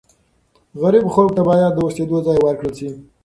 [0.81, 2.89] غریبو خلکو ته باید د اوسېدو ځای ورکړل سي.